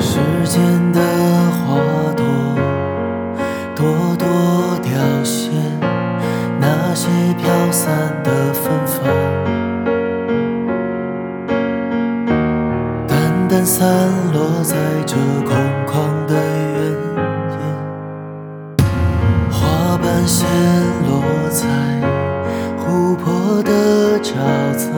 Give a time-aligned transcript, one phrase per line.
[0.00, 0.62] 时间
[0.92, 1.00] 的
[1.50, 1.76] 花
[2.16, 2.24] 朵，
[3.74, 4.26] 朵朵
[4.82, 4.90] 凋
[5.24, 5.50] 谢，
[6.60, 7.88] 那些飘散
[8.22, 9.04] 的芬芳，
[13.06, 13.86] 淡淡散
[14.32, 15.54] 落在这空
[15.86, 16.78] 旷的原
[17.52, 17.56] 野，
[19.50, 20.46] 花瓣陷
[21.06, 21.10] 落
[21.50, 21.66] 在
[22.78, 24.32] 湖泊的沼
[24.76, 24.88] 泽。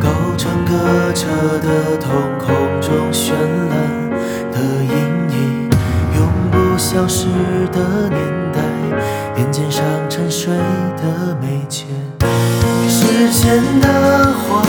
[0.00, 0.72] 构成隔
[1.14, 1.24] 着
[1.60, 3.32] 的瞳孔中绚
[3.70, 3.74] 烂
[6.94, 7.26] 消失
[7.72, 8.60] 的年代，
[9.36, 10.54] 眼肩上沉睡
[10.96, 11.88] 的眉间，
[12.88, 14.62] 时间的花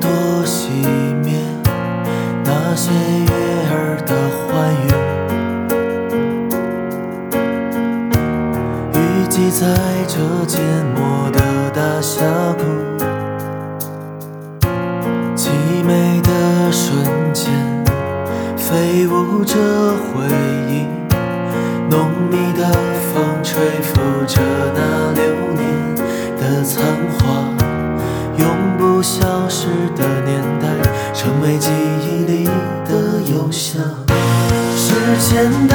[0.00, 0.10] 多
[0.44, 0.68] 熄
[1.24, 1.40] 灭，
[2.44, 3.32] 那些月
[3.70, 4.46] 儿的欢
[4.84, 4.86] 愉，
[8.94, 8.96] 淤
[9.28, 9.66] 积在
[10.06, 10.14] 这
[10.46, 10.60] 缄
[10.94, 11.38] 默的
[11.70, 12.24] 大峡
[12.58, 12.62] 谷，
[15.36, 15.50] 凄
[15.84, 16.30] 美的
[16.72, 17.52] 瞬间，
[18.56, 19.54] 飞舞着
[19.96, 20.26] 回
[20.68, 20.86] 忆，
[21.90, 22.60] 浓密的
[23.12, 24.40] 风吹拂着
[24.74, 25.22] 那流
[25.54, 25.62] 年
[26.36, 26.76] 的残
[27.18, 27.27] 花。
[29.02, 29.66] 消失
[29.96, 30.68] 的年代，
[31.14, 31.70] 成为记
[32.02, 32.44] 忆里
[32.86, 33.78] 的游侠。
[34.76, 35.74] 时间的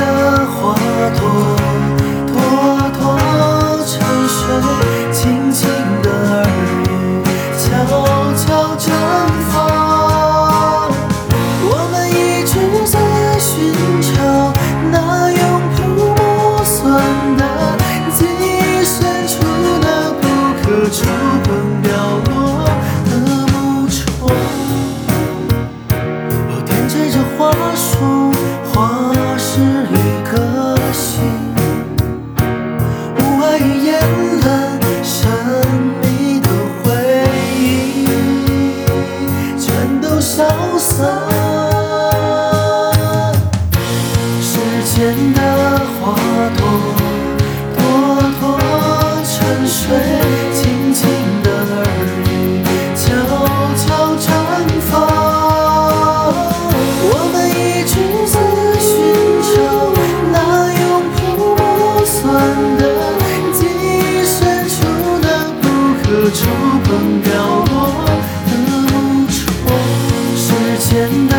[71.27, 71.35] 的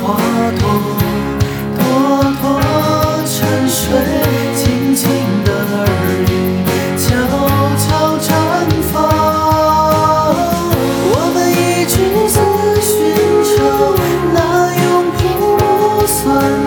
[0.00, 0.16] 花
[0.58, 0.62] 朵
[1.76, 1.80] 朵
[2.40, 2.44] 朵
[3.26, 3.82] 沉睡
[4.54, 5.08] 静静
[5.44, 5.86] 的耳
[6.28, 6.32] 语
[6.96, 7.06] 悄
[7.76, 7.86] 悄
[8.18, 8.28] 绽
[8.92, 8.92] 放
[11.12, 11.92] 我们一直
[12.28, 12.36] 在
[12.80, 12.90] 寻
[13.44, 13.56] 找
[14.34, 14.38] 那
[14.82, 15.18] 永恒
[15.58, 16.59] 不算